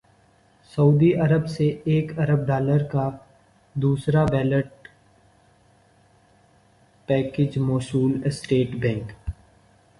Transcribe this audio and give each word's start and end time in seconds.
سعودی 0.71 1.13
Arab 1.15 1.47
سے 1.47 1.67
ایک 1.85 2.11
ارب 2.19 2.45
ڈالر 2.47 2.83
کا 2.83 3.09
دوسرا 3.75 4.23
بیل 4.25 4.53
اٹ 4.53 4.87
پیکج 7.07 7.57
موصول 7.59 8.21
اسٹیٹ 8.25 8.75
بینک 8.75 9.11